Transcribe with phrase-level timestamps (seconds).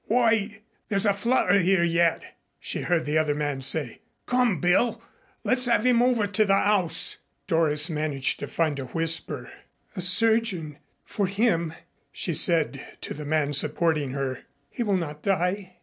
[0.09, 0.63] "Wait!
[0.89, 4.01] There's a flutter 'ere yet." She heard the other man say.
[4.25, 4.99] "Come, Bill.
[5.43, 9.51] Let's have 'im over to the 'ouse." Doris managed to find a whisper.
[9.95, 11.75] "A surgeon for him,"
[12.11, 14.39] she said to the man supporting her.
[14.71, 15.75] "He will not die.